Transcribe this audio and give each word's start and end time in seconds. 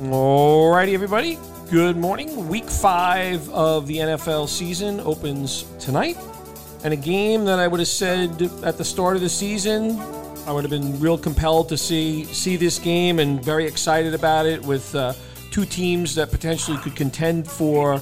Alrighty, 0.00 0.94
everybody. 0.94 1.38
Good 1.70 1.94
morning. 1.98 2.48
Week 2.48 2.64
five 2.64 3.46
of 3.50 3.86
the 3.86 3.96
NFL 3.96 4.48
season 4.48 4.98
opens 5.00 5.66
tonight. 5.78 6.16
And 6.84 6.94
a 6.94 6.96
game 6.96 7.44
that 7.44 7.58
I 7.58 7.68
would 7.68 7.80
have 7.80 7.88
said 7.88 8.40
at 8.64 8.78
the 8.78 8.84
start 8.84 9.16
of 9.16 9.20
the 9.20 9.28
season, 9.28 10.00
I 10.46 10.52
would 10.52 10.64
have 10.64 10.70
been 10.70 10.98
real 11.00 11.18
compelled 11.18 11.68
to 11.68 11.76
see 11.76 12.24
see 12.24 12.56
this 12.56 12.78
game 12.78 13.18
and 13.18 13.44
very 13.44 13.66
excited 13.66 14.14
about 14.14 14.46
it 14.46 14.62
with 14.62 14.94
uh, 14.94 15.12
two 15.50 15.66
teams 15.66 16.14
that 16.14 16.30
potentially 16.30 16.78
could 16.78 16.96
contend 16.96 17.46
for 17.46 18.00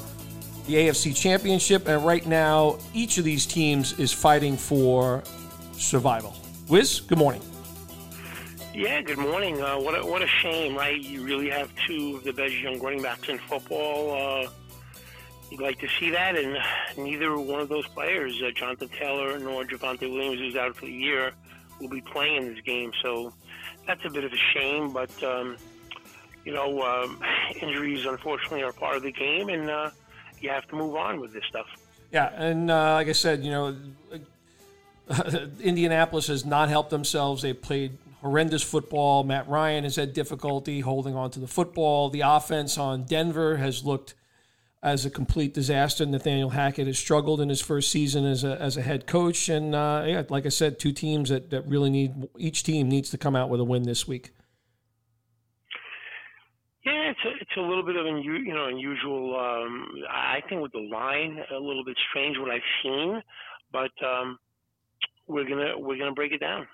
the 0.69 0.75
AFC 0.75 1.17
Championship. 1.17 1.89
And 1.89 2.07
right 2.07 2.25
now, 2.25 2.79
each 2.95 3.19
of 3.19 3.25
these 3.25 3.45
teams 3.45 3.99
is 3.99 4.13
fighting 4.13 4.57
for 4.57 5.25
survival. 5.73 6.37
Wiz, 6.69 7.01
good 7.01 7.19
morning. 7.19 7.43
Yeah, 8.79 9.03
good 9.03 9.19
morning. 9.19 9.61
Uh, 9.61 9.77
what 9.77 9.99
a, 9.99 10.07
what 10.07 10.23
a 10.23 10.29
shame, 10.29 10.77
right? 10.77 11.01
You 11.01 11.25
really 11.25 11.51
have 11.51 11.69
two 11.89 12.15
of 12.15 12.23
the 12.23 12.33
best 12.33 12.55
young 12.55 12.79
running 12.79 13.03
backs 13.03 13.29
in 13.29 13.37
football. 13.37 14.13
Uh, 14.13 14.51
you'd 15.51 15.61
like 15.61 15.81
to 15.81 15.89
see 15.99 16.11
that, 16.11 16.37
and 16.37 16.57
neither 16.97 17.37
one 17.37 17.59
of 17.59 17.69
those 17.69 17.89
players, 17.89 18.41
uh, 18.41 18.53
Jonathan 18.53 18.89
Taylor 18.91 19.37
nor 19.37 19.65
Javonte 19.65 20.03
Williams, 20.03 20.39
who's 20.39 20.55
out 20.55 20.77
for 20.77 20.85
the 20.85 20.93
year, 20.93 21.33
will 21.81 21.89
be 21.89 22.01
playing 22.01 22.37
in 22.37 22.55
this 22.55 22.63
game. 22.65 22.93
So 23.03 23.33
that's 23.85 24.05
a 24.05 24.11
bit 24.11 24.23
of 24.23 24.33
a 24.33 24.37
shame, 24.55 24.93
but 24.93 25.11
um, 25.25 25.57
you 26.45 26.53
know, 26.53 26.81
um, 26.81 27.21
injuries 27.61 28.07
unfortunately 28.07 28.63
are 28.63 28.73
part 28.73 28.95
of 28.95 29.03
the 29.03 29.11
game, 29.11 29.49
and 29.49 29.69
uh, 29.69 29.91
you 30.41 30.51
have 30.51 30.69
to 30.69 30.77
move 30.77 30.95
on 30.95 31.19
with 31.19 31.33
this 31.33 31.43
stuff. 31.49 31.67
Yeah, 32.13 32.31
and 32.33 32.71
uh, 32.71 32.93
like 32.93 33.09
I 33.09 33.13
said, 33.13 33.43
you 33.43 33.51
know, 33.51 33.77
Indianapolis 35.61 36.29
has 36.29 36.47
not 36.47 36.69
helped 36.69 36.91
themselves. 36.91 37.43
They've 37.43 37.61
played 37.61 37.99
horrendous 38.21 38.63
football. 38.63 39.25
Matt 39.25 39.49
Ryan 39.49 39.85
has 39.85 39.97
had 39.97 40.13
difficulty 40.13 40.81
holding 40.81 41.15
on 41.15 41.31
to 41.33 41.41
the 41.41 41.47
football. 41.47 42.11
The 42.11 42.23
offense 42.23 42.77
on 42.79 43.05
Denver 43.05 43.57
has 43.57 43.85
looked 43.85 44.15
as 44.83 45.05
a 45.05 45.11
complete 45.11 45.55
disaster. 45.55 46.07
Nathaniel 46.07 46.51
Hackett 46.51 46.87
has 46.87 46.99
struggled 46.99 47.41
in 47.41 47.49
his 47.49 47.61
first 47.61 47.91
season 47.91 48.25
as 48.25 48.45
a, 48.45 48.61
as 48.61 48.77
a 48.77 48.83
head 48.83 49.07
coach. 49.07 49.49
And 49.49 49.75
uh, 49.75 50.05
yeah, 50.07 50.23
like 50.29 50.47
I 50.47 50.51
said, 50.51 50.79
two 50.79 50.93
teams 50.93 51.31
that, 51.31 51.51
that 51.51 51.67
really 51.67 51.91
need, 51.91 52.29
each 52.39 52.63
team 52.63 52.89
needs 52.89 53.11
to 53.11 53.19
come 53.19 53.35
out 53.35 53.51
with 53.51 53.61
a 53.61 53.65
win 53.65 53.83
this 53.83 54.07
week. 54.07 54.31
Yeah, 56.85 57.11
it's 57.11 57.21
a, 57.25 57.29
it's 57.41 57.57
a 57.57 57.61
little 57.61 57.83
bit 57.83 57.97
of 57.97 58.07
an 58.07 58.23
you 58.23 58.55
know 58.55 58.67
unusual. 58.67 59.39
Um, 59.39 59.89
I 60.11 60.41
think 60.49 60.63
with 60.63 60.73
the 60.73 60.89
line 60.91 61.39
a 61.55 61.59
little 61.59 61.85
bit 61.85 61.97
strange 62.09 62.39
what 62.39 62.51
I've 62.51 62.63
seen, 62.83 63.21
but 63.71 63.91
um, 64.03 64.39
we're 65.27 65.47
gonna 65.47 65.79
we're 65.79 65.99
gonna 65.99 66.15
break 66.15 66.33
it 66.33 66.41
down. 66.41 66.67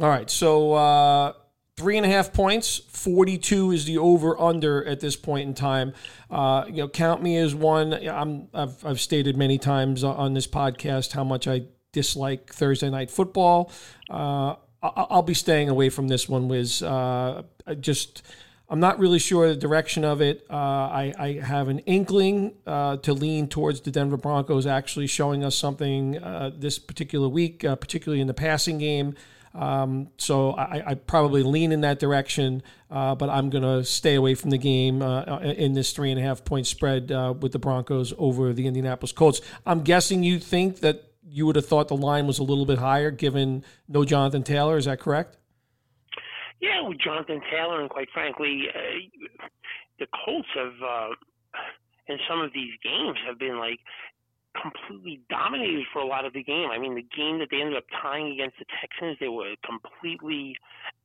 All 0.00 0.08
right. 0.08 0.30
So 0.30 0.74
uh, 0.74 1.32
three 1.76 1.96
and 1.96 2.06
a 2.06 2.08
half 2.08 2.32
points. 2.32 2.78
Forty-two 2.78 3.72
is 3.72 3.84
the 3.84 3.98
over/under 3.98 4.84
at 4.84 5.00
this 5.00 5.16
point 5.16 5.48
in 5.48 5.54
time. 5.54 5.92
Uh, 6.30 6.64
you 6.66 6.74
know, 6.74 6.88
count 6.88 7.22
me 7.22 7.36
as 7.36 7.54
one. 7.54 7.92
I'm. 7.94 8.48
I've, 8.54 8.84
I've 8.84 9.00
stated 9.00 9.36
many 9.36 9.58
times 9.58 10.04
on 10.04 10.34
this 10.34 10.46
podcast 10.46 11.12
how 11.12 11.24
much 11.24 11.48
I 11.48 11.62
dislike 11.92 12.52
Thursday 12.52 12.90
night 12.90 13.10
football. 13.10 13.72
Uh, 14.08 14.56
I'll 14.82 15.22
be 15.22 15.34
staying 15.34 15.68
away 15.68 15.88
from 15.88 16.08
this 16.08 16.28
one. 16.28 16.48
Wiz 16.48 16.82
uh, 16.82 17.42
just. 17.80 18.22
I'm 18.70 18.80
not 18.80 18.98
really 18.98 19.18
sure 19.18 19.48
the 19.48 19.56
direction 19.56 20.04
of 20.04 20.20
it. 20.20 20.44
Uh, 20.50 20.54
I, 20.54 21.14
I, 21.18 21.32
have 21.42 21.68
an 21.68 21.78
inkling 21.80 22.52
uh, 22.66 22.98
to 22.98 23.14
lean 23.14 23.48
towards 23.48 23.80
the 23.80 23.90
Denver 23.90 24.18
Broncos 24.18 24.66
actually 24.66 25.06
showing 25.06 25.42
us 25.42 25.56
something 25.56 26.22
uh, 26.22 26.50
this 26.54 26.78
particular 26.78 27.30
week, 27.30 27.64
uh, 27.64 27.76
particularly 27.76 28.20
in 28.20 28.26
the 28.26 28.34
passing 28.34 28.76
game. 28.76 29.14
Um, 29.54 30.08
so 30.18 30.52
I, 30.52 30.90
I, 30.90 30.94
probably 30.94 31.42
lean 31.42 31.72
in 31.72 31.80
that 31.80 31.98
direction, 31.98 32.62
uh, 32.90 33.14
but 33.14 33.30
I'm 33.30 33.50
going 33.50 33.64
to 33.64 33.84
stay 33.84 34.14
away 34.14 34.34
from 34.34 34.50
the 34.50 34.58
game 34.58 35.02
uh, 35.02 35.38
in 35.40 35.72
this 35.72 35.92
three 35.92 36.10
and 36.10 36.20
a 36.20 36.22
half 36.22 36.44
point 36.44 36.66
spread 36.66 37.10
uh, 37.10 37.34
with 37.38 37.52
the 37.52 37.58
Broncos 37.58 38.12
over 38.18 38.52
the 38.52 38.66
Indianapolis 38.66 39.12
Colts. 39.12 39.40
I'm 39.66 39.82
guessing 39.82 40.22
you 40.22 40.38
think 40.38 40.80
that 40.80 41.04
you 41.30 41.46
would 41.46 41.56
have 41.56 41.66
thought 41.66 41.88
the 41.88 41.96
line 41.96 42.26
was 42.26 42.38
a 42.38 42.42
little 42.42 42.66
bit 42.66 42.78
higher 42.78 43.10
given 43.10 43.64
no 43.88 44.04
Jonathan 44.04 44.42
Taylor. 44.42 44.76
Is 44.76 44.84
that 44.84 45.00
correct? 45.00 45.36
Yeah, 46.60 46.86
with 46.86 46.98
Jonathan 46.98 47.40
Taylor, 47.50 47.80
and 47.80 47.88
quite 47.88 48.08
frankly, 48.12 48.64
uh, 48.74 49.48
the 49.98 50.06
Colts 50.24 50.48
have 50.54 50.74
uh, 50.82 51.14
in 52.08 52.18
some 52.28 52.40
of 52.40 52.52
these 52.52 52.72
games 52.82 53.16
have 53.26 53.38
been 53.38 53.58
like 53.58 53.78
completely 54.60 55.20
dominated 55.30 55.84
for 55.92 56.00
a 56.00 56.06
lot 56.06 56.24
of 56.24 56.32
the 56.32 56.42
game. 56.42 56.70
I 56.70 56.78
mean, 56.78 56.94
the 56.94 57.06
game 57.16 57.38
that 57.38 57.48
they 57.50 57.60
ended 57.60 57.76
up 57.76 57.84
tying 58.02 58.32
against 58.32 58.58
the 58.58 58.64
Texans, 58.80 59.16
they 59.20 59.28
were 59.28 59.54
completely 59.64 60.56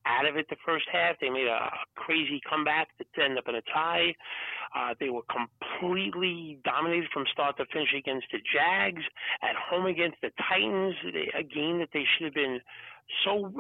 out 0.06 0.26
of 0.26 0.36
it 0.36 0.48
the 0.50 0.58
first 0.66 0.86
half. 0.92 1.16
They 1.20 1.30
made 1.30 1.48
a 1.48 1.70
crazy 1.96 2.42
comeback 2.50 2.90
that 2.98 3.08
ended 3.22 3.38
up 3.38 3.48
in 3.48 3.56
a 3.56 3.62
tie. 3.74 4.14
Uh, 4.76 4.94
they 5.00 5.10
were 5.10 5.24
completely 5.32 6.60
dominated 6.66 7.10
from 7.14 7.26
start 7.32 7.58
to 7.58 7.66
finish 7.72 7.94
against 7.98 8.28
the 8.32 8.40
Jags, 8.54 9.04
at 9.42 9.56
home 9.56 9.86
against 9.86 10.18
the 10.22 10.32
Titans, 10.50 10.96
a 11.38 11.44
game 11.44 11.80
that 11.80 11.90
they 11.94 12.04
should 12.04 12.26
have 12.26 12.34
been 12.34 12.60
so 13.26 13.52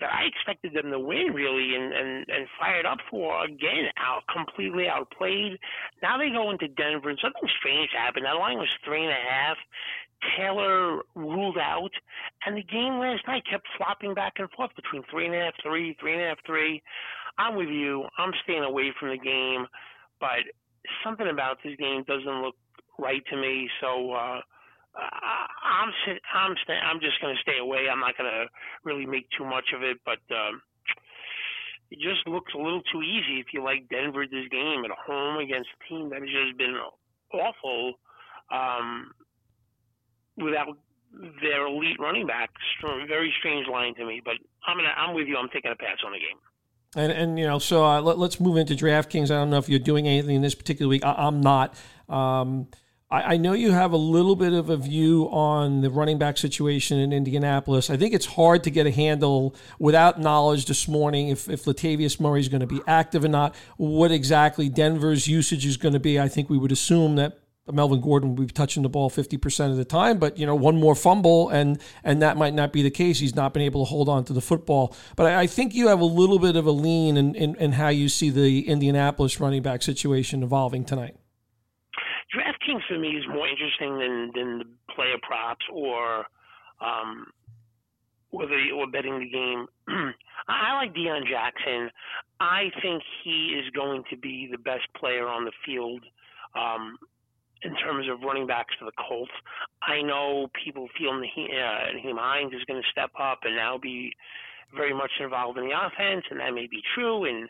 that 0.00 0.12
I 0.12 0.24
expected 0.24 0.74
them 0.74 0.90
to 0.90 0.98
win 0.98 1.32
really 1.32 1.74
and, 1.74 1.92
and, 1.92 2.28
and 2.28 2.46
fired 2.58 2.86
up 2.86 2.98
for 3.10 3.44
again 3.44 3.86
out 3.98 4.22
completely 4.32 4.88
outplayed. 4.88 5.58
Now 6.02 6.18
they 6.18 6.30
go 6.30 6.50
into 6.50 6.68
Denver 6.68 7.10
and 7.10 7.18
something 7.22 7.48
strange 7.58 7.90
happened. 7.96 8.26
That 8.26 8.36
line 8.36 8.58
was 8.58 8.68
three 8.84 9.02
and 9.02 9.12
a 9.12 9.30
half. 9.30 9.56
Taylor 10.36 11.00
ruled 11.14 11.56
out, 11.56 11.92
and 12.44 12.54
the 12.56 12.62
game 12.62 12.98
last 12.98 13.26
night 13.26 13.42
kept 13.50 13.66
flopping 13.78 14.12
back 14.12 14.34
and 14.36 14.50
forth 14.50 14.70
between 14.76 15.02
three 15.10 15.24
and 15.24 15.34
a 15.34 15.38
half, 15.38 15.54
three, 15.62 15.96
three 15.98 16.12
and 16.12 16.22
a 16.22 16.28
half, 16.28 16.38
three. 16.44 16.82
I'm 17.38 17.56
with 17.56 17.70
you. 17.70 18.04
I'm 18.18 18.32
staying 18.44 18.64
away 18.64 18.92
from 19.00 19.08
the 19.08 19.16
game, 19.16 19.66
but 20.20 20.40
something 21.02 21.28
about 21.28 21.58
this 21.64 21.76
game 21.78 22.04
doesn't 22.06 22.42
look 22.42 22.54
right 22.98 23.22
to 23.30 23.36
me. 23.36 23.70
So 23.80 24.12
uh, 24.12 24.40
I'm 25.70 25.90
I'm 26.34 26.54
I'm 26.68 27.00
just 27.00 27.20
going 27.20 27.34
to 27.34 27.40
stay 27.42 27.58
away. 27.58 27.86
I'm 27.90 28.00
not 28.00 28.18
going 28.18 28.30
to 28.30 28.46
really 28.84 29.06
make 29.06 29.26
too 29.36 29.44
much 29.44 29.70
of 29.74 29.82
it, 29.82 29.98
but 30.04 30.18
um, 30.34 30.60
it 31.90 31.98
just 31.98 32.26
looks 32.26 32.52
a 32.54 32.58
little 32.58 32.82
too 32.92 33.02
easy 33.02 33.40
if 33.40 33.54
you 33.54 33.62
like 33.62 33.88
Denver 33.88 34.26
this 34.26 34.48
game 34.50 34.84
at 34.84 34.90
home 34.90 35.38
against 35.38 35.68
a 35.70 35.88
team 35.88 36.10
that 36.10 36.20
has 36.20 36.30
just 36.30 36.58
been 36.58 36.76
awful 37.32 37.94
um, 38.50 39.12
without 40.36 40.76
their 41.42 41.66
elite 41.66 41.98
running 41.98 42.26
back. 42.26 42.50
Very 43.08 43.32
strange 43.38 43.66
line 43.66 43.94
to 43.96 44.04
me, 44.04 44.20
but 44.24 44.34
I'm 44.66 44.76
gonna 44.76 44.94
I'm 44.96 45.14
with 45.14 45.26
you. 45.26 45.36
I'm 45.36 45.48
taking 45.52 45.70
a 45.70 45.76
pass 45.76 45.98
on 46.04 46.12
the 46.12 46.18
game. 46.18 46.38
And 46.96 47.12
and 47.12 47.38
you 47.38 47.46
know, 47.46 47.58
so 47.58 47.84
uh, 47.84 48.00
let, 48.00 48.18
us 48.18 48.40
move 48.40 48.56
into 48.56 48.74
DraftKings. 48.74 49.26
I 49.26 49.34
don't 49.34 49.50
know 49.50 49.58
if 49.58 49.68
you're 49.68 49.78
doing 49.78 50.08
anything 50.08 50.40
this 50.42 50.54
particular 50.54 50.88
week. 50.88 51.04
I, 51.04 51.26
am 51.26 51.40
not. 51.40 51.74
Um, 52.08 52.68
I, 53.10 53.34
I 53.34 53.36
know 53.36 53.52
you 53.52 53.72
have 53.72 53.92
a 53.92 53.96
little 53.96 54.36
bit 54.36 54.52
of 54.52 54.70
a 54.70 54.76
view 54.76 55.28
on 55.30 55.80
the 55.80 55.90
running 55.90 56.18
back 56.18 56.38
situation 56.38 56.98
in 56.98 57.12
Indianapolis. 57.12 57.90
I 57.90 57.96
think 57.96 58.14
it's 58.14 58.26
hard 58.26 58.64
to 58.64 58.70
get 58.70 58.86
a 58.86 58.90
handle 58.90 59.54
without 59.78 60.20
knowledge 60.20 60.66
this 60.66 60.86
morning 60.86 61.28
if, 61.28 61.48
if 61.48 61.64
Latavius 61.64 62.20
Murray 62.20 62.40
is 62.40 62.48
going 62.48 62.60
to 62.60 62.66
be 62.66 62.80
active 62.86 63.24
or 63.24 63.28
not, 63.28 63.54
what 63.76 64.12
exactly 64.12 64.68
Denver's 64.68 65.26
usage 65.26 65.66
is 65.66 65.76
going 65.76 65.94
to 65.94 66.00
be. 66.00 66.20
I 66.20 66.28
think 66.28 66.48
we 66.48 66.58
would 66.58 66.72
assume 66.72 67.16
that 67.16 67.38
Melvin 67.70 68.00
Gordon 68.00 68.34
will 68.34 68.46
be 68.46 68.52
touching 68.52 68.82
the 68.82 68.88
ball 68.88 69.10
50% 69.10 69.70
of 69.70 69.76
the 69.76 69.84
time, 69.84 70.18
but 70.18 70.38
you 70.38 70.46
know, 70.46 70.54
one 70.54 70.76
more 70.76 70.96
fumble 70.96 71.50
and 71.50 71.80
and 72.02 72.20
that 72.22 72.36
might 72.36 72.54
not 72.54 72.72
be 72.72 72.82
the 72.82 72.90
case. 72.90 73.20
He's 73.20 73.36
not 73.36 73.52
been 73.52 73.62
able 73.62 73.84
to 73.84 73.88
hold 73.88 74.08
on 74.08 74.24
to 74.24 74.32
the 74.32 74.40
football. 74.40 74.96
But 75.14 75.26
I, 75.26 75.42
I 75.42 75.46
think 75.46 75.74
you 75.74 75.88
have 75.88 76.00
a 76.00 76.04
little 76.04 76.38
bit 76.38 76.56
of 76.56 76.66
a 76.66 76.72
lean 76.72 77.16
in, 77.16 77.34
in, 77.34 77.54
in, 77.56 77.72
how 77.72 77.88
you 77.88 78.08
see 78.08 78.30
the 78.30 78.66
Indianapolis 78.66 79.38
running 79.38 79.62
back 79.62 79.82
situation 79.82 80.42
evolving 80.42 80.84
tonight. 80.84 81.16
DraftKings 82.70 82.86
for 82.88 82.98
me 82.98 83.08
is 83.08 83.24
more 83.28 83.48
interesting 83.48 83.98
than 83.98 84.30
than 84.34 84.58
the 84.58 84.94
player 84.94 85.16
props 85.22 85.64
or 85.72 86.26
um, 86.80 87.26
the 88.32 88.70
or 88.74 88.86
betting 88.90 89.18
the 89.18 89.30
game. 89.30 89.66
I 90.48 90.74
like 90.74 90.94
Deon 90.94 91.26
Jackson. 91.28 91.90
I 92.40 92.70
think 92.82 93.02
he 93.24 93.58
is 93.58 93.70
going 93.74 94.04
to 94.10 94.16
be 94.16 94.48
the 94.50 94.58
best 94.58 94.86
player 94.98 95.28
on 95.28 95.44
the 95.44 95.52
field 95.64 96.02
um, 96.54 96.96
in 97.62 97.76
terms 97.76 98.06
of 98.10 98.22
running 98.22 98.46
backs 98.46 98.74
for 98.78 98.86
the 98.86 98.92
Colts. 99.08 99.32
I 99.82 100.02
know 100.02 100.48
people 100.64 100.88
feel 100.98 101.12
Nyheim, 101.12 102.14
uh, 102.14 102.20
Hines 102.20 102.52
is 102.54 102.64
going 102.64 102.80
to 102.80 102.88
step 102.90 103.10
up 103.20 103.40
and 103.44 103.56
now 103.56 103.78
be 103.78 104.12
very 104.74 104.94
much 104.94 105.10
involved 105.20 105.58
in 105.58 105.68
the 105.68 105.74
offense, 105.74 106.24
and 106.30 106.40
that 106.40 106.54
may 106.54 106.66
be 106.66 106.80
true. 106.94 107.24
And 107.24 107.48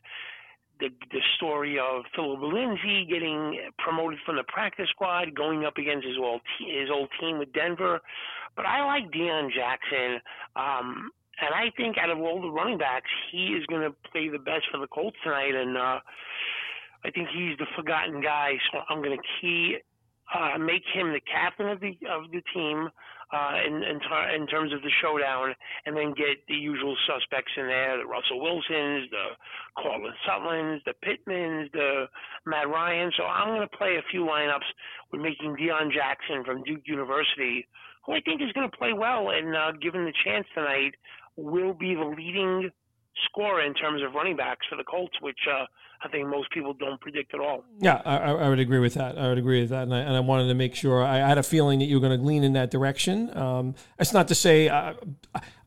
the 0.80 0.88
the 1.10 1.20
story 1.36 1.78
of 1.78 2.02
Philip 2.14 2.40
Lindsay 2.42 3.06
getting 3.08 3.60
promoted 3.78 4.18
from 4.24 4.36
the 4.36 4.44
practice 4.44 4.88
squad, 4.90 5.34
going 5.34 5.64
up 5.64 5.76
against 5.78 6.06
his 6.06 6.16
old 6.18 6.40
his 6.58 6.90
old 6.90 7.08
team 7.20 7.38
with 7.38 7.52
Denver. 7.52 8.00
But 8.56 8.66
I 8.66 8.84
like 8.84 9.10
Deon 9.12 9.50
Jackson, 9.54 10.20
um, 10.56 11.10
and 11.40 11.54
I 11.54 11.70
think 11.76 11.96
out 11.98 12.10
of 12.10 12.18
all 12.18 12.40
the 12.40 12.50
running 12.50 12.78
backs, 12.78 13.10
he 13.30 13.48
is 13.48 13.64
going 13.66 13.82
to 13.82 13.94
play 14.10 14.28
the 14.28 14.38
best 14.38 14.64
for 14.70 14.78
the 14.78 14.88
Colts 14.88 15.16
tonight. 15.22 15.54
And 15.54 15.76
uh, 15.76 16.00
I 17.04 17.10
think 17.14 17.28
he's 17.28 17.56
the 17.58 17.66
forgotten 17.76 18.20
guy, 18.20 18.54
so 18.72 18.80
I'm 18.88 19.02
going 19.02 19.16
to 19.16 19.24
key 19.40 19.76
uh, 20.34 20.58
make 20.58 20.82
him 20.92 21.12
the 21.12 21.20
captain 21.20 21.68
of 21.68 21.80
the 21.80 21.96
of 22.08 22.30
the 22.30 22.42
team. 22.54 22.88
Uh, 23.32 23.62
in, 23.64 23.74
in, 23.86 24.00
in 24.34 24.46
terms 24.48 24.72
of 24.72 24.82
the 24.82 24.90
showdown, 25.00 25.54
and 25.86 25.96
then 25.96 26.10
get 26.18 26.42
the 26.48 26.54
usual 26.54 26.96
suspects 27.06 27.52
in 27.56 27.66
there: 27.66 27.96
the 27.96 28.04
Russell 28.04 28.40
Wilsons, 28.40 29.08
the 29.10 29.38
Courtland 29.80 30.16
Suttons, 30.26 30.82
the 30.84 30.94
Pittmans, 30.98 31.70
the 31.70 32.06
Matt 32.44 32.68
Ryan. 32.68 33.12
So 33.16 33.22
I'm 33.22 33.54
going 33.54 33.68
to 33.68 33.76
play 33.76 33.96
a 33.98 34.10
few 34.10 34.22
lineups 34.22 34.66
with 35.12 35.20
making 35.20 35.54
Deon 35.54 35.92
Jackson 35.94 36.42
from 36.44 36.64
Duke 36.64 36.82
University, 36.86 37.68
who 38.04 38.14
I 38.14 38.20
think 38.20 38.42
is 38.42 38.50
going 38.52 38.68
to 38.68 38.76
play 38.76 38.92
well, 38.92 39.30
and 39.30 39.54
uh, 39.54 39.72
given 39.80 40.04
the 40.04 40.12
chance 40.24 40.46
tonight, 40.52 40.94
will 41.36 41.72
be 41.72 41.94
the 41.94 42.04
leading 42.04 42.70
scorer 43.30 43.62
in 43.64 43.74
terms 43.74 44.02
of 44.02 44.14
running 44.14 44.36
backs 44.36 44.66
for 44.68 44.76
the 44.76 44.84
Colts, 44.84 45.14
which 45.20 45.38
uh, 45.50 45.64
I 46.02 46.08
think 46.08 46.28
most 46.28 46.50
people 46.50 46.72
don't 46.72 47.00
predict 47.00 47.34
at 47.34 47.40
all. 47.40 47.64
Yeah, 47.78 48.00
I, 48.04 48.16
I, 48.16 48.48
would 48.48 48.58
agree 48.58 48.78
with 48.78 48.94
that. 48.94 49.18
I 49.18 49.28
would 49.28 49.38
agree 49.38 49.60
with 49.60 49.70
that, 49.70 49.82
and 49.82 49.94
I, 49.94 49.98
and 49.98 50.16
I 50.16 50.20
wanted 50.20 50.48
to 50.48 50.54
make 50.54 50.74
sure. 50.74 51.02
I, 51.04 51.18
had 51.18 51.38
a 51.38 51.42
feeling 51.42 51.78
that 51.80 51.86
you 51.86 51.96
were 51.96 52.06
going 52.06 52.18
to 52.18 52.24
lean 52.24 52.44
in 52.44 52.54
that 52.54 52.70
direction. 52.70 53.36
Um, 53.36 53.74
that's 53.98 54.12
not 54.12 54.28
to 54.28 54.34
say, 54.34 54.68
uh, 54.68 54.94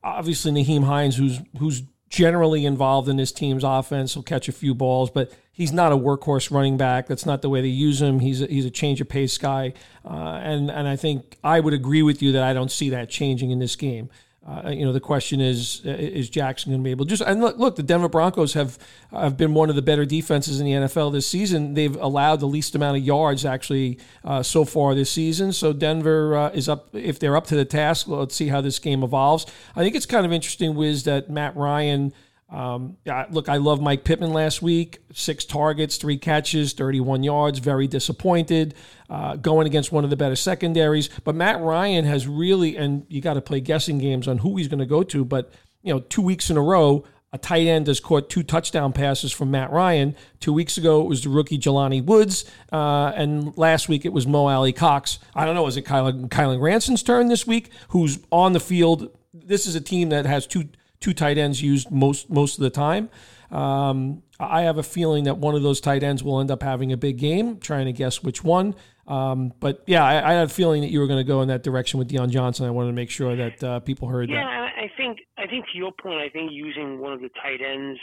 obviously, 0.04 0.52
Nyheim 0.52 0.86
Hines, 0.86 1.18
who's 1.18 1.40
who's 1.60 1.84
generally 2.10 2.66
involved 2.66 3.10
in 3.10 3.18
this 3.18 3.32
team's 3.32 3.64
offense, 3.64 4.16
will 4.16 4.24
catch 4.24 4.48
a 4.48 4.52
few 4.52 4.74
balls, 4.74 5.10
but 5.10 5.32
he's 5.52 5.72
not 5.72 5.92
a 5.92 5.98
workhorse 5.98 6.52
running 6.52 6.78
back. 6.78 7.08
That's 7.08 7.26
not 7.26 7.42
the 7.42 7.50
way 7.50 7.62
they 7.62 7.68
use 7.68 8.02
him. 8.02 8.20
He's 8.20 8.42
a, 8.42 8.48
he's 8.48 8.66
a 8.66 8.72
change 8.72 9.02
of 9.02 9.10
pace 9.10 9.38
guy, 9.38 9.74
uh, 10.04 10.40
and 10.44 10.72
and 10.72 10.88
I 10.88 10.96
think 10.96 11.38
I 11.44 11.60
would 11.60 11.74
agree 11.74 12.02
with 12.02 12.22
you 12.22 12.32
that 12.32 12.44
I 12.44 12.54
don't 12.54 12.72
see 12.72 12.90
that 12.90 13.10
changing 13.10 13.52
in 13.52 13.60
this 13.60 13.76
game. 13.76 14.10
Uh, 14.46 14.70
you 14.70 14.84
know, 14.84 14.92
the 14.92 15.00
question 15.00 15.40
is, 15.40 15.82
uh, 15.86 15.90
is 15.92 16.30
Jackson 16.30 16.72
going 16.72 16.82
to 16.82 16.84
be 16.84 16.92
able 16.92 17.06
to 17.06 17.10
just, 17.10 17.22
and 17.22 17.40
look, 17.40 17.58
look, 17.58 17.78
the 17.78 17.84
Denver 17.84 18.10
Broncos 18.10 18.54
have, 18.54 18.78
have 19.12 19.38
been 19.38 19.54
one 19.54 19.70
of 19.70 19.78
the 19.78 19.82
better 19.82 20.04
defenses 20.04 20.60
in 20.60 20.66
the 20.66 20.74
NFL 20.74 21.14
this 21.14 21.26
season. 21.26 21.76
They've 21.76 21.96
allowed 21.96 22.42
the 22.42 22.46
least 22.46 22.76
amount 22.76 22.98
of 22.98 23.04
yards 23.04 23.46
actually 23.46 24.00
uh, 24.26 24.44
so 24.44 24.66
far 24.66 24.96
this 24.96 25.10
season. 25.10 25.54
So 25.54 25.72
Denver 25.72 26.36
uh, 26.36 26.50
is 26.50 26.68
up, 26.68 26.90
if 26.94 27.20
they're 27.20 27.38
up 27.38 27.48
to 27.48 27.56
the 27.56 27.64
task, 27.64 28.10
let's 28.10 28.36
see 28.36 28.50
how 28.50 28.60
this 28.60 28.80
game 28.80 29.02
evolves. 29.02 29.46
I 29.78 29.80
think 29.82 29.96
it's 29.96 30.06
kind 30.06 30.26
of 30.26 30.34
interesting, 30.34 30.76
Wiz, 30.76 31.04
that 31.06 31.30
Matt 31.30 31.56
Ryan, 31.56 32.12
um, 32.54 32.98
yeah, 33.04 33.26
look, 33.32 33.50
I 33.50 33.58
love 33.58 33.82
Mike 33.82 34.04
Pittman 34.04 34.32
last 34.32 34.62
week. 34.62 35.00
Six 35.12 35.44
targets, 35.44 35.98
three 35.98 36.18
catches, 36.18 36.74
31 36.74 37.24
yards. 37.24 37.58
Very 37.58 37.88
disappointed. 37.88 38.76
Uh, 39.10 39.36
going 39.38 39.66
against 39.66 39.92
one 39.92 40.04
of 40.04 40.12
the 40.12 40.16
better 40.16 40.36
secondaries. 40.36 41.10
But 41.24 41.34
Matt 41.34 41.62
Ryan 41.62 42.06
has 42.06 42.28
really, 42.28 42.78
and 42.78 43.08
you 43.10 43.22
got 43.22 43.34
to 43.34 43.42
play 43.42 43.60
guessing 43.60 43.98
games 43.98 44.28
on 44.28 44.38
who 44.38 44.56
he's 44.58 44.68
going 44.68 44.80
to 44.80 44.86
go 44.86 45.02
to. 45.02 45.26
But 45.26 45.52
you 45.82 45.94
know, 45.94 46.00
two 46.00 46.22
weeks 46.22 46.52
in 46.52 46.58
a 46.58 46.62
row, 46.62 47.04
a 47.32 47.40
tight 47.40 47.66
end 47.66 47.88
has 47.88 48.00
caught 48.00 48.30
two 48.30 48.44
touchdown 48.44 48.94
passes 48.94 49.32
from 49.32 49.50
Matt 49.50 49.72
Ryan. 49.72 50.16
Two 50.40 50.54
weeks 50.54 50.78
ago, 50.78 51.02
it 51.02 51.08
was 51.08 51.24
the 51.24 51.30
rookie 51.30 51.58
Jelani 51.58 52.06
Woods, 52.06 52.46
uh, 52.72 53.12
and 53.16 53.58
last 53.58 53.90
week 53.90 54.06
it 54.06 54.14
was 54.14 54.28
Mo 54.28 54.46
Alie-Cox. 54.46 55.18
I 55.34 55.46
don't 55.46 55.56
know, 55.56 55.66
is 55.66 55.76
it 55.76 55.86
Kylen 55.86 56.60
Granson's 56.60 57.02
turn 57.02 57.30
this 57.30 57.48
week? 57.48 57.72
Who's 57.90 58.20
on 58.32 58.54
the 58.54 58.60
field? 58.60 59.10
This 59.34 59.66
is 59.66 59.74
a 59.74 59.82
team 59.82 60.10
that 60.10 60.28
has 60.28 60.46
two 60.46 60.70
two 61.04 61.14
tight 61.14 61.38
ends 61.38 61.62
used 61.62 61.92
most 61.92 62.30
most 62.30 62.58
of 62.58 62.64
the 62.64 62.70
time. 62.70 63.10
Um, 63.52 64.24
I 64.40 64.62
have 64.62 64.78
a 64.78 64.84
feeling 64.84 65.26
that 65.26 65.38
one 65.38 65.54
of 65.54 65.62
those 65.62 65.80
tight 65.80 66.02
ends 66.02 66.24
will 66.24 66.40
end 66.40 66.50
up 66.50 66.64
having 66.64 66.92
a 66.92 66.98
big 66.98 67.18
game. 67.18 67.60
Trying 67.60 67.86
to 67.86 67.94
guess 67.94 68.24
which 68.24 68.44
one. 68.44 68.74
Um, 69.06 69.54
but 69.60 69.84
yeah, 69.86 70.04
I, 70.04 70.32
I, 70.32 70.34
had 70.34 70.46
a 70.46 70.50
feeling 70.50 70.82
that 70.82 70.90
you 70.90 71.02
were 71.02 71.08
going 71.08 71.20
to 71.20 71.26
go 71.26 71.42
in 71.42 71.50
that 71.50 71.62
direction 71.62 72.00
with 72.00 72.10
Deon 72.10 72.30
Johnson. 72.30 72.66
I 72.66 72.70
wanted 72.70 72.88
to 72.88 72.94
make 72.94 73.10
sure 73.10 73.36
that 73.36 73.62
uh, 73.62 73.80
people 73.82 74.08
heard 74.08 74.30
yeah, 74.30 74.46
that. 74.46 74.50
Yeah, 74.50 74.84
I 74.84 74.90
think 74.96 75.20
I 75.38 75.46
think 75.46 75.66
to 75.74 75.78
your 75.78 75.92
point, 75.92 76.22
I 76.22 76.30
think 76.30 76.54
using 76.54 77.00
one 77.00 77.12
of 77.12 77.20
the 77.20 77.30
tight 77.30 77.60
ends 77.62 78.00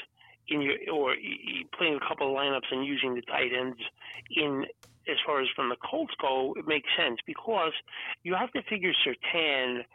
in 0.48 0.60
your 0.60 0.74
or 0.92 1.14
playing 1.76 1.96
a 1.96 2.06
couple 2.06 2.30
of 2.30 2.36
lineups 2.36 2.70
and 2.70 2.84
using 2.84 3.14
the 3.14 3.22
tight 3.22 3.50
ends 3.58 3.78
in 4.30 4.66
as 5.08 5.16
far 5.24 5.40
as 5.40 5.48
from 5.56 5.70
the 5.70 5.76
Colts 5.76 6.12
go, 6.20 6.54
it 6.58 6.68
makes 6.68 6.88
sense 6.96 7.18
because 7.26 7.72
you 8.22 8.34
have 8.34 8.52
to 8.52 8.62
figure 8.68 8.92
Surtain– 9.04 9.80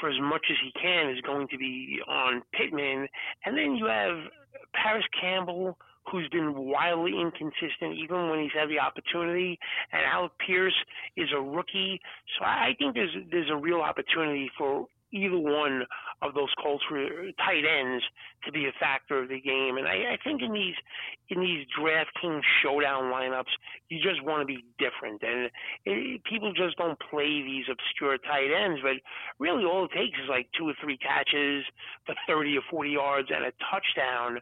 for 0.00 0.08
as 0.08 0.20
much 0.20 0.44
as 0.50 0.56
he 0.62 0.72
can 0.80 1.10
is 1.10 1.20
going 1.22 1.48
to 1.48 1.58
be 1.58 1.98
on 2.08 2.42
Pittman, 2.52 3.08
and 3.44 3.56
then 3.56 3.76
you 3.76 3.86
have 3.86 4.18
Parris 4.74 5.04
Campbell, 5.20 5.76
who's 6.10 6.28
been 6.28 6.54
wildly 6.54 7.12
inconsistent 7.20 7.96
even 7.96 8.28
when 8.28 8.40
he's 8.40 8.52
had 8.52 8.68
the 8.68 8.78
opportunity, 8.78 9.58
and 9.92 10.02
Alec 10.04 10.32
Pierce 10.46 10.74
is 11.16 11.28
a 11.34 11.40
rookie. 11.40 12.00
So 12.38 12.44
I 12.44 12.74
think 12.78 12.94
there's 12.94 13.14
there's 13.30 13.50
a 13.50 13.56
real 13.56 13.80
opportunity 13.80 14.50
for 14.58 14.86
either 15.14 15.38
one 15.38 15.86
of 16.22 16.34
those 16.34 16.50
Colts 16.62 16.84
tight 17.38 17.64
ends 17.64 18.04
to 18.44 18.52
be 18.52 18.66
a 18.66 18.72
factor 18.80 19.22
of 19.22 19.28
the 19.28 19.40
game. 19.40 19.78
And 19.78 19.86
I, 19.86 20.14
I 20.14 20.18
think 20.22 20.42
in 20.42 20.52
these 20.52 20.74
in 21.30 21.40
these 21.40 21.64
DraftKings 21.78 22.42
showdown 22.62 23.04
lineups, 23.04 23.54
you 23.88 24.02
just 24.02 24.22
want 24.22 24.42
to 24.42 24.46
be 24.46 24.64
different. 24.78 25.22
And 25.22 25.50
it, 25.86 26.24
people 26.24 26.52
just 26.52 26.76
don't 26.76 26.98
play 27.10 27.42
these 27.42 27.64
obscure 27.70 28.18
tight 28.18 28.50
ends. 28.52 28.80
But 28.82 28.98
really, 29.38 29.64
all 29.64 29.84
it 29.84 29.92
takes 29.96 30.18
is 30.18 30.28
like 30.28 30.48
two 30.58 30.68
or 30.68 30.74
three 30.82 30.98
catches 30.98 31.64
for 32.04 32.14
30 32.26 32.58
or 32.58 32.62
40 32.70 32.90
yards 32.90 33.28
and 33.34 33.44
a 33.44 33.52
touchdown 33.70 34.40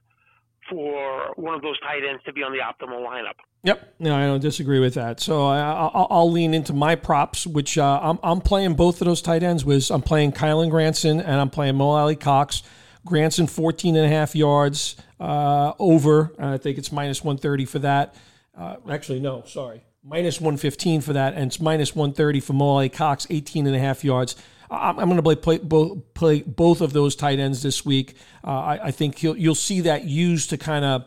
for 0.70 1.34
one 1.36 1.54
of 1.54 1.62
those 1.62 1.78
tight 1.80 2.02
ends 2.08 2.22
to 2.24 2.32
be 2.32 2.42
on 2.42 2.52
the 2.52 2.58
optimal 2.58 3.04
lineup. 3.04 3.36
Yep, 3.64 3.94
no, 4.00 4.16
I 4.16 4.26
don't 4.26 4.40
disagree 4.40 4.80
with 4.80 4.94
that. 4.94 5.20
So 5.20 5.46
I, 5.46 6.06
will 6.10 6.32
lean 6.32 6.52
into 6.52 6.72
my 6.72 6.96
props, 6.96 7.46
which 7.46 7.78
uh, 7.78 8.00
I'm, 8.02 8.18
I'm 8.22 8.40
playing 8.40 8.74
both 8.74 9.00
of 9.00 9.06
those 9.06 9.22
tight 9.22 9.44
ends. 9.44 9.64
with. 9.64 9.88
I'm 9.90 10.02
playing 10.02 10.32
Kylen 10.32 10.68
Granson 10.68 11.20
and 11.20 11.40
I'm 11.40 11.50
playing 11.50 11.76
Mo 11.76 11.90
Alie-Cox. 11.90 12.62
Granson 13.04 13.46
14 13.46 13.96
and 13.96 14.06
a 14.06 14.08
half 14.08 14.34
yards 14.34 14.96
uh, 15.20 15.72
over. 15.78 16.32
I 16.38 16.58
think 16.58 16.78
it's 16.78 16.92
minus 16.92 17.22
130 17.22 17.64
for 17.64 17.78
that. 17.80 18.14
Uh, 18.56 18.76
actually, 18.90 19.20
no, 19.20 19.42
sorry, 19.46 19.82
minus 20.04 20.40
115 20.40 21.00
for 21.00 21.14
that, 21.14 21.34
and 21.34 21.46
it's 21.46 21.60
minus 21.60 21.96
130 21.96 22.40
for 22.40 22.52
Mo 22.52 22.66
Alie-Cox, 22.76 23.26
18 23.30 23.66
and 23.66 23.74
a 23.74 23.78
half 23.78 24.04
yards. 24.04 24.36
I'm, 24.70 24.96
going 24.96 25.16
to 25.16 25.22
play, 25.22 25.36
play, 25.36 25.58
both, 25.58 26.14
play 26.14 26.42
both 26.42 26.80
of 26.80 26.92
those 26.92 27.14
tight 27.14 27.38
ends 27.38 27.62
this 27.62 27.84
week. 27.84 28.14
Uh, 28.42 28.50
I, 28.50 28.86
I, 28.86 28.90
think 28.90 29.22
you'll 29.22 29.54
see 29.54 29.82
that 29.82 30.04
used 30.04 30.48
to 30.50 30.56
kind 30.56 30.84
of 30.84 31.04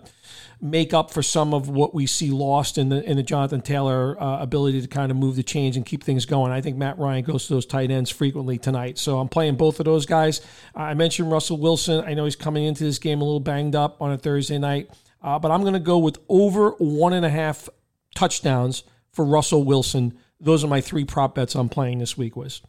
make 0.62 0.94
up 0.94 1.12
for 1.12 1.22
some 1.22 1.54
of 1.54 1.70
what 1.70 1.94
we 1.94 2.06
see 2.06 2.32
lost 2.32 2.78
in 2.78 2.90
the 2.90 3.04
in 3.04 3.18
the 3.18 3.24
Jonathan 3.24 3.62
Taylor 3.62 4.22
uh, 4.22 4.42
ability 4.42 4.82
to 4.82 4.88
kind 4.88 5.12
of 5.12 5.18
move 5.18 5.36
the 5.36 5.44
change 5.44 5.78
and 5.78 5.86
keep 5.86 6.04
things 6.04 6.26
going. 6.26 6.52
I 6.52 6.62
think 6.62 6.78
Matt 6.78 6.98
Ryan 6.98 7.24
goes 7.24 7.48
to 7.48 7.54
those 7.54 7.66
tight 7.66 7.92
ends 7.92 8.10
frequently 8.10 8.58
tonight, 8.58 8.98
so 8.98 9.20
I'm 9.20 9.30
playing 9.30 9.56
both 9.56 9.80
of 9.80 9.86
those 9.86 10.06
guys. 10.06 10.42
I 10.76 10.94
mentioned 10.94 11.32
Russell 11.32 11.58
Wilson. 11.58 12.04
I 12.06 12.14
know 12.14 12.26
he's 12.26 12.36
coming 12.36 12.64
into 12.64 12.84
this 12.84 13.00
game 13.00 13.22
a 13.22 13.24
little 13.24 13.40
banged 13.40 13.76
up 13.76 14.02
on 14.02 14.12
a 14.12 14.18
Thursday 14.18 14.58
night, 14.58 14.90
uh, 15.22 15.40
but 15.40 15.52
I'm 15.52 15.62
going 15.62 15.74
to 15.74 15.80
go 15.80 15.98
with 15.98 16.20
over 16.30 16.72
one 16.72 17.14
and 17.14 17.26
a 17.26 17.30
half 17.30 17.70
touchdowns 18.16 18.84
for 19.12 19.26
Russell 19.26 19.64
Wilson. 19.64 20.18
Those 20.40 20.64
are 20.64 20.68
my 20.68 20.82
three 20.82 21.06
prop 21.06 21.36
bets 21.36 21.56
I'm 21.56 21.70
playing 21.70 22.00
this 22.00 22.18
week, 22.18 22.36
Wiz. 22.36 22.62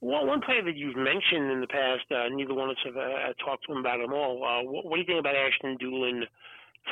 Well, 0.00 0.26
one 0.26 0.40
player 0.40 0.64
that 0.64 0.76
you've 0.76 0.96
mentioned 0.96 1.50
in 1.50 1.60
the 1.60 1.66
past, 1.66 2.10
uh, 2.10 2.28
neither 2.32 2.54
one 2.54 2.70
of 2.70 2.76
us 2.76 2.82
have 2.86 2.96
uh, 2.96 3.32
talked 3.44 3.66
to 3.66 3.72
him 3.72 3.78
about 3.78 3.98
them 4.00 4.14
all. 4.14 4.42
Uh, 4.42 4.64
what, 4.64 4.86
what, 4.86 4.96
do 4.96 5.00
you 5.00 5.06
think 5.06 5.20
about 5.20 5.36
Ashton 5.36 5.76
Dulin 5.76 6.24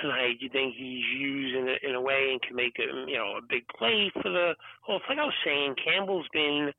tonight? 0.02 0.36
Do 0.38 0.44
you 0.44 0.52
think 0.52 0.74
he's 0.76 1.04
used 1.16 1.56
in 1.56 1.68
a, 1.68 1.88
in 1.88 1.94
a 1.94 2.00
way 2.00 2.28
and 2.32 2.42
can 2.42 2.54
make 2.54 2.76
a 2.78 3.08
you 3.08 3.16
know 3.16 3.38
a 3.38 3.42
big 3.48 3.66
play 3.68 4.12
for 4.12 4.28
the 4.28 4.52
whole? 4.82 4.96
It's 4.96 5.06
like 5.08 5.18
I 5.18 5.24
was 5.24 5.40
saying, 5.44 5.76
Campbell's 5.82 6.28
been 6.34 6.70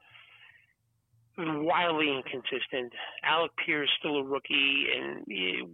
wildly 1.40 2.10
inconsistent. 2.10 2.94
Alec 3.24 3.52
Pierce 3.66 3.90
is 3.90 3.96
still 4.00 4.18
a 4.18 4.24
rookie, 4.24 4.88
and 4.96 5.26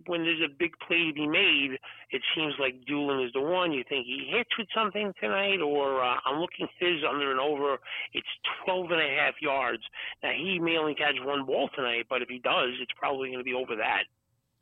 when 0.07 0.23
there's 0.23 0.41
a 0.41 0.53
big 0.57 0.71
play 0.87 1.07
to 1.07 1.13
be 1.13 1.27
made, 1.27 1.77
it 2.11 2.21
seems 2.35 2.53
like 2.59 2.85
Dulin 2.85 3.25
is 3.25 3.33
the 3.33 3.41
one. 3.41 3.71
You 3.71 3.83
think 3.87 4.05
he 4.05 4.31
hits 4.31 4.49
with 4.57 4.67
something 4.75 5.13
tonight, 5.19 5.61
or 5.61 6.03
uh, 6.03 6.17
I'm 6.25 6.39
looking 6.39 6.67
Fizz 6.79 7.03
under 7.09 7.31
and 7.31 7.39
over. 7.39 7.77
It's 8.13 8.27
12 8.65 8.91
and 8.91 9.01
a 9.01 9.15
half 9.19 9.35
yards. 9.41 9.83
Now 10.23 10.31
he 10.37 10.59
may 10.59 10.77
only 10.77 10.95
catch 10.95 11.15
one 11.23 11.45
ball 11.45 11.69
tonight, 11.75 12.05
but 12.09 12.21
if 12.21 12.29
he 12.29 12.39
does, 12.39 12.69
it's 12.81 12.93
probably 12.97 13.29
going 13.29 13.39
to 13.39 13.43
be 13.43 13.53
over 13.53 13.75
that. 13.75 14.03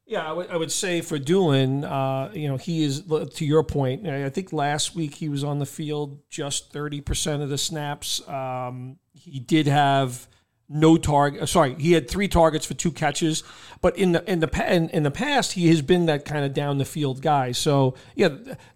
Yeah, 0.06 0.30
I 0.30 0.58
would, 0.58 0.72
say 0.72 1.00
for 1.00 1.18
Dulin, 1.18 1.86
uh, 1.86 2.34
you 2.34 2.50
know, 2.50 2.58
he 2.58 2.84
is, 2.84 3.04
to 3.04 3.46
your 3.46 3.64
point, 3.64 4.06
I 4.06 4.30
think 4.30 4.52
last 4.52 4.96
week 4.96 5.16
he 5.16 5.30
was 5.30 5.46
on 5.46 5.60
the 5.60 5.66
field 5.66 6.20
just 6.30 6.74
30% 6.74 7.42
of 7.42 7.48
the 7.48 7.58
snaps. 7.58 8.28
Um, 8.28 8.98
he 9.14 9.40
did 9.40 9.66
have 9.68 10.28
no 10.74 10.98
target. 10.98 11.42
Uh, 11.42 11.46
sorry, 11.46 11.76
he 11.76 11.94
had 11.94 12.10
three 12.10 12.28
targets 12.28 12.66
for 12.66 12.74
two 12.74 12.92
catches, 12.92 13.44
but 13.82 13.98
in 13.98 14.12
the 14.12 14.30
in 14.30 14.40
the 14.40 14.74
in, 14.74 14.90
in 14.90 15.04
the 15.04 15.12
past 15.12 15.54
he 15.54 15.68
has 15.68 15.82
been 15.82 16.08
that 16.08 16.26
kind 16.26 16.44
of 16.44 16.54
down 16.54 16.80
the 16.80 16.86
field 16.86 17.22
guy. 17.22 17.52
So 17.52 17.94
yeah, 18.16 18.30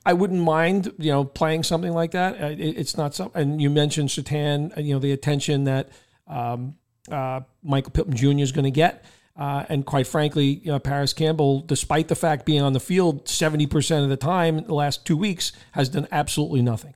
I 0.06 0.14
wouldn't 0.14 0.42
mind 0.42 0.94
you 1.00 1.12
know 1.12 1.24
playing 1.24 1.64
something 1.64 1.92
like 1.92 2.12
that. 2.12 2.42
Uh, 2.42 2.48
it, 2.48 2.60
it's 2.60 2.96
not 2.96 3.16
something. 3.16 3.42
And 3.42 3.62
you 3.62 3.70
mentioned 3.70 4.10
Surtain, 4.10 4.78
uh, 4.78 4.82
you 4.82 4.94
know 4.94 5.00
the 5.00 5.12
attention 5.12 5.64
that 5.64 5.90
um, 6.28 6.76
uh, 7.12 7.42
Michael 7.64 7.92
Pittman 7.92 8.16
Jr. 8.16 8.40
is 8.40 8.52
going 8.52 8.66
to 8.66 8.72
get. 8.72 9.04
Uh, 9.36 9.64
and 9.70 9.86
quite 9.86 10.08
frankly, 10.08 10.62
you 10.64 10.72
know, 10.72 10.80
Parris 10.80 11.14
Campbell, 11.14 11.62
despite 11.62 12.08
the 12.08 12.16
fact 12.16 12.44
being 12.44 12.64
on 12.64 12.74
the 12.74 12.80
field 12.80 13.26
70% 13.26 14.04
of 14.04 14.10
the 14.10 14.18
time 14.18 14.64
the 14.64 14.74
last 14.74 15.06
two 15.06 15.16
weeks, 15.16 15.52
has 15.74 15.90
done 15.90 16.08
absolutely 16.12 16.64
nothing. 16.64 16.96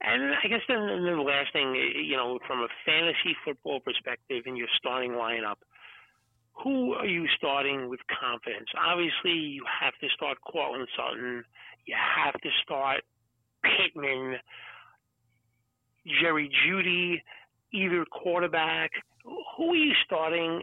And 0.00 0.34
I 0.34 0.48
guess 0.48 0.60
then, 0.68 0.86
the 0.86 1.22
last 1.22 1.52
thing, 1.52 1.74
you 1.74 2.16
know, 2.16 2.38
from 2.46 2.60
a 2.60 2.68
fantasy 2.84 3.34
football 3.44 3.80
perspective 3.80 4.42
in 4.46 4.56
your 4.56 4.68
starting 4.76 5.12
lineup, 5.12 5.56
who 6.52 6.94
are 6.94 7.06
you 7.06 7.26
starting 7.36 7.88
with 7.88 8.00
confidence? 8.08 8.68
Obviously, 8.78 9.32
you 9.32 9.64
have 9.80 9.94
to 10.00 10.08
start 10.14 10.38
Courtland 10.40 10.88
Sutton. 10.96 11.44
You 11.86 11.94
have 11.96 12.40
to 12.40 12.48
start 12.62 13.02
Pittman, 13.62 14.36
Jerry 16.20 16.50
Jeudy, 16.64 17.22
either 17.72 18.04
quarterback. 18.10 18.90
Who 19.56 19.72
are 19.72 19.76
you 19.76 19.92
starting 20.04 20.62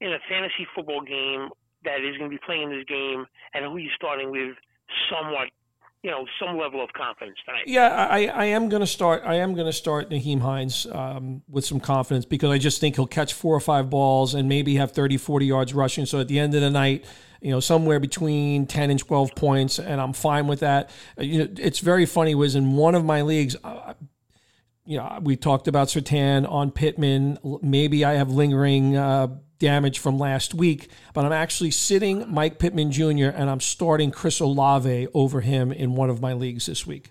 in 0.00 0.12
a 0.12 0.18
fantasy 0.28 0.66
football 0.74 1.02
game 1.02 1.48
that 1.84 2.00
is 2.00 2.16
going 2.18 2.30
to 2.30 2.36
be 2.36 2.42
playing 2.44 2.70
this 2.70 2.84
game, 2.86 3.26
and 3.54 3.64
who 3.64 3.76
are 3.76 3.80
you 3.80 3.90
starting 3.96 4.30
with 4.30 4.56
somewhat 5.10 5.48
you 6.02 6.10
know 6.10 6.26
some 6.38 6.56
level 6.56 6.82
of 6.82 6.92
confidence 6.92 7.38
tonight. 7.44 7.64
Yeah, 7.66 7.88
I, 7.88 8.26
I 8.26 8.44
am 8.46 8.68
going 8.68 8.80
to 8.80 8.86
start. 8.86 9.22
I 9.24 9.36
am 9.36 9.54
going 9.54 9.66
to 9.66 9.72
start 9.72 10.10
Nyheim 10.10 10.40
Hines 10.40 10.86
um, 10.90 11.42
with 11.48 11.64
some 11.64 11.80
confidence 11.80 12.24
because 12.24 12.50
I 12.50 12.58
just 12.58 12.80
think 12.80 12.96
he'll 12.96 13.06
catch 13.06 13.34
four 13.34 13.54
or 13.54 13.60
five 13.60 13.90
balls 13.90 14.34
and 14.34 14.48
maybe 14.48 14.76
have 14.76 14.92
30, 14.92 15.18
40 15.18 15.46
yards 15.46 15.74
rushing. 15.74 16.06
So 16.06 16.20
at 16.20 16.28
the 16.28 16.38
end 16.38 16.54
of 16.54 16.62
the 16.62 16.70
night, 16.70 17.04
you 17.40 17.50
know, 17.50 17.60
somewhere 17.60 18.00
between 18.00 18.66
10 18.66 18.90
and 18.90 18.98
12 18.98 19.34
points, 19.34 19.78
and 19.78 20.00
I'm 20.00 20.12
fine 20.12 20.46
with 20.46 20.60
that. 20.60 20.90
Uh, 21.18 21.22
you 21.22 21.38
know, 21.38 21.48
it's 21.58 21.80
very 21.80 22.06
funny 22.06 22.34
was 22.34 22.54
in 22.54 22.76
one 22.76 22.94
of 22.94 23.04
my 23.04 23.22
leagues. 23.22 23.56
You 24.90 24.96
know, 24.96 25.20
we 25.22 25.36
talked 25.36 25.68
about 25.68 25.86
Surtain 25.86 26.50
on 26.50 26.72
Pittman. 26.72 27.38
Maybe 27.62 28.04
I 28.04 28.14
have 28.14 28.28
lingering 28.28 28.96
uh, 28.96 29.28
damage 29.60 30.00
from 30.00 30.18
last 30.18 30.52
week, 30.52 30.90
but 31.14 31.24
I'm 31.24 31.30
actually 31.30 31.70
sitting 31.70 32.24
Mike 32.28 32.58
Pittman 32.58 32.90
Jr. 32.90 33.26
and 33.26 33.48
I'm 33.48 33.60
starting 33.60 34.10
Chris 34.10 34.40
Olave 34.40 35.06
over 35.14 35.42
him 35.42 35.70
in 35.70 35.94
one 35.94 36.10
of 36.10 36.20
my 36.20 36.32
leagues 36.32 36.66
this 36.66 36.88
week. 36.88 37.10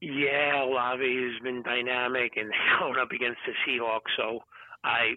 Yeah, 0.00 0.64
Olave 0.64 1.04
has 1.04 1.42
been 1.42 1.62
dynamic 1.62 2.38
and 2.38 2.50
held 2.78 2.96
up 2.96 3.10
against 3.10 3.40
the 3.46 3.52
Seahawks, 3.68 4.16
so 4.16 4.40
I 4.82 5.16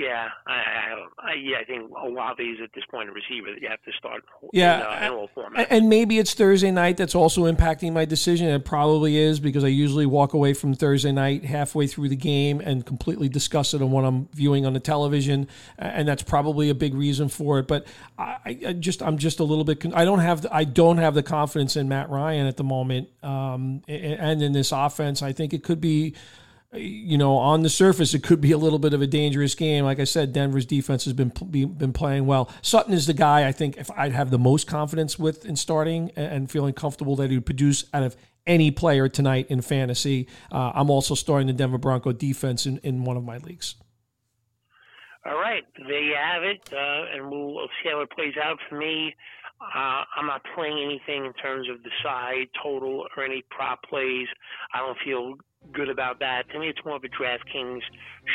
yeah, 0.00 0.28
I, 0.46 0.52
I, 0.52 1.06
I, 1.18 1.34
yeah, 1.34 1.58
I 1.58 1.64
think 1.64 1.90
Olave 1.90 2.42
is 2.42 2.58
at 2.62 2.70
this 2.74 2.84
point 2.90 3.10
a 3.10 3.12
receiver 3.12 3.52
that 3.52 3.60
you 3.60 3.68
have 3.68 3.82
to 3.82 3.92
start. 3.98 4.24
Yeah, 4.52 5.06
in, 5.06 5.12
uh, 5.12 5.26
format. 5.34 5.66
And 5.68 5.90
maybe 5.90 6.18
it's 6.18 6.32
Thursday 6.32 6.70
night 6.70 6.96
that's 6.96 7.14
also 7.14 7.42
impacting 7.52 7.92
my 7.92 8.06
decision. 8.06 8.48
It 8.48 8.64
probably 8.64 9.18
is 9.18 9.40
because 9.40 9.62
I 9.62 9.68
usually 9.68 10.06
walk 10.06 10.32
away 10.32 10.54
from 10.54 10.72
Thursday 10.72 11.12
night 11.12 11.44
halfway 11.44 11.86
through 11.86 12.08
the 12.08 12.16
game 12.16 12.60
and 12.60 12.86
completely 12.86 13.28
discuss 13.28 13.74
it 13.74 13.82
on 13.82 13.90
what 13.90 14.06
I'm 14.06 14.28
viewing 14.32 14.64
on 14.64 14.72
the 14.72 14.80
television, 14.80 15.48
and 15.76 16.08
that's 16.08 16.22
probably 16.22 16.70
a 16.70 16.74
big 16.74 16.94
reason 16.94 17.28
for 17.28 17.58
it. 17.58 17.68
But 17.68 17.86
I, 18.18 18.58
I 18.66 18.72
just 18.72 19.02
I'm 19.02 19.18
just 19.18 19.38
a 19.38 19.44
little 19.44 19.64
bit. 19.64 19.84
I 19.94 20.06
don't 20.06 20.20
have 20.20 20.42
the, 20.42 20.54
I 20.54 20.64
don't 20.64 20.96
have 20.96 21.12
the 21.14 21.22
confidence 21.22 21.76
in 21.76 21.90
Matt 21.90 22.08
Ryan 22.08 22.46
at 22.46 22.56
the 22.56 22.64
moment, 22.64 23.10
um, 23.22 23.82
and 23.86 24.42
in 24.42 24.52
this 24.52 24.72
offense. 24.72 25.22
I 25.22 25.32
think 25.32 25.52
it 25.52 25.62
could 25.62 25.80
be 25.80 26.14
you 26.72 27.18
know, 27.18 27.36
on 27.36 27.62
the 27.62 27.68
surface, 27.68 28.14
it 28.14 28.22
could 28.22 28.40
be 28.40 28.52
a 28.52 28.58
little 28.58 28.78
bit 28.78 28.94
of 28.94 29.02
a 29.02 29.06
dangerous 29.06 29.54
game. 29.54 29.84
Like 29.84 29.98
I 29.98 30.04
said, 30.04 30.32
Denver's 30.32 30.66
defense 30.66 31.04
has 31.04 31.12
been 31.14 31.30
been 31.30 31.92
playing 31.92 32.26
well. 32.26 32.48
Sutton 32.62 32.94
is 32.94 33.06
the 33.06 33.12
guy 33.12 33.46
I 33.46 33.52
think 33.52 33.76
if 33.76 33.90
I'd 33.90 34.12
have 34.12 34.30
the 34.30 34.38
most 34.38 34.68
confidence 34.68 35.18
with 35.18 35.44
in 35.44 35.56
starting 35.56 36.12
and 36.14 36.50
feeling 36.50 36.72
comfortable 36.72 37.16
that 37.16 37.30
he 37.30 37.36
would 37.36 37.46
produce 37.46 37.84
out 37.92 38.04
of 38.04 38.16
any 38.46 38.70
player 38.70 39.08
tonight 39.08 39.46
in 39.48 39.60
fantasy. 39.62 40.28
Uh, 40.50 40.72
I'm 40.74 40.90
also 40.90 41.14
starting 41.14 41.48
the 41.48 41.52
Denver 41.52 41.78
Bronco 41.78 42.12
defense 42.12 42.66
in, 42.66 42.78
in 42.78 43.04
one 43.04 43.16
of 43.16 43.24
my 43.24 43.38
leagues. 43.38 43.74
All 45.26 45.38
right, 45.38 45.64
there 45.76 46.02
you 46.02 46.16
have 46.16 46.42
it, 46.42 46.60
uh, 46.72 47.14
and 47.14 47.30
we'll 47.30 47.68
see 47.82 47.90
how 47.90 48.00
it 48.00 48.10
plays 48.10 48.34
out 48.42 48.58
for 48.68 48.76
me. 48.76 49.14
Uh, 49.60 50.04
I'm 50.16 50.26
not 50.26 50.40
playing 50.54 50.78
anything 50.82 51.26
in 51.26 51.34
terms 51.34 51.68
of 51.68 51.82
the 51.82 51.90
side 52.02 52.48
total 52.62 53.06
or 53.14 53.24
any 53.24 53.44
prop 53.50 53.82
plays. 53.82 54.26
I 54.72 54.78
don't 54.78 54.96
feel 55.04 55.36
good 55.72 55.88
about 55.88 56.20
that. 56.20 56.50
To 56.50 56.58
me, 56.58 56.68
it's 56.68 56.84
more 56.84 56.96
of 56.96 57.04
a 57.04 57.08
DraftKings 57.08 57.82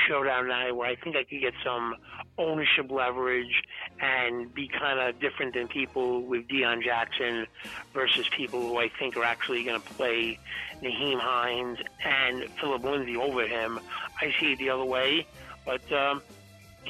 showdown 0.08 0.48
night 0.48 0.75
where 0.75 0.89
I 0.89 0.96
think 0.96 1.15
I 1.15 1.24
could 1.24 1.41
get 1.41 1.53
some 1.63 1.96
ownership 2.38 2.89
leverage 2.89 3.63
and 4.00 4.53
be 4.53 4.67
kind 4.67 5.00
of 5.00 5.20
different 5.20 5.53
than 5.53 5.67
people 5.67 6.22
with 6.22 6.48
Deon 6.48 6.84
Jackson 6.84 7.48
versus 7.94 8.27
people 8.36 8.62
who 8.62 8.77
I 8.77 8.89
think 9.00 9.17
are 9.17 9.24
actually 9.24 9.63
going 9.63 9.82
to 9.82 9.88
play 9.94 10.39
Nyheim 10.82 11.20
Hines 11.20 11.79
and 12.03 12.46
Philip 12.60 12.84
Lindsay 12.84 13.15
over 13.15 13.48
him. 13.48 13.79
I 14.22 14.34
see 14.39 14.53
it 14.53 14.60
the 14.60 14.70
other 14.70 14.86
way, 14.86 15.27
but 15.65 15.91
um, 15.91 16.22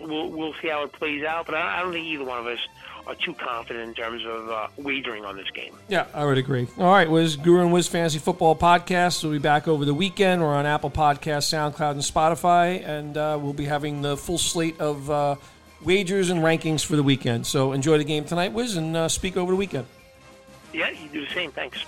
we'll 0.01 0.29
we'll 0.29 0.53
see 0.61 0.69
how 0.69 0.83
it 0.83 0.93
plays 0.93 1.23
out. 1.23 1.45
But 1.45 1.55
I 1.55 1.81
don't 1.81 1.93
think 1.93 2.05
either 2.05 2.25
one 2.25 2.39
of 2.39 2.47
us 2.47 2.59
are 3.07 3.15
too 3.15 3.33
confident 3.33 3.89
in 3.89 3.93
terms 3.93 4.23
of 4.25 4.49
uh, 4.49 4.67
wagering 4.77 5.25
on 5.25 5.35
this 5.35 5.49
game. 5.51 5.73
Yeah, 5.87 6.07
I 6.13 6.25
would 6.25 6.37
agree. 6.37 6.67
All 6.77 6.91
right, 6.91 7.09
Wiz 7.09 7.35
Guru 7.35 7.61
and 7.61 7.71
Wiz 7.73 7.87
Fantasy 7.87 8.19
Football 8.19 8.55
Podcast. 8.55 9.23
We'll 9.23 9.33
be 9.33 9.39
back 9.39 9.67
over 9.67 9.85
the 9.85 9.93
weekend. 9.93 10.41
We're 10.41 10.55
on 10.55 10.65
Apple 10.65 10.89
Podcasts, 10.89 11.53
SoundCloud, 11.53 11.91
and 11.91 12.01
Spotify, 12.01 12.87
and 12.87 13.17
uh, 13.17 13.37
we'll 13.41 13.53
be 13.53 13.65
having 13.65 14.01
the 14.01 14.17
full 14.17 14.37
slate 14.37 14.79
of 14.79 15.09
uh, 15.09 15.35
wagers 15.83 16.29
and 16.29 16.41
rankings 16.41 16.83
for 16.83 16.95
the 16.95 17.03
weekend. 17.03 17.45
So 17.45 17.73
enjoy 17.73 17.97
the 17.97 18.03
game 18.03 18.25
tonight, 18.25 18.53
Wiz, 18.53 18.75
and 18.75 18.95
uh, 18.95 19.07
speak 19.07 19.37
over 19.37 19.51
the 19.51 19.57
weekend. 19.57 19.85
Yeah, 20.73 20.89
you 20.89 21.07
do 21.09 21.25
the 21.25 21.33
same. 21.33 21.51
Thanks. 21.51 21.85